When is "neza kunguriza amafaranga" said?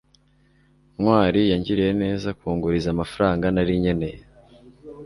2.03-3.45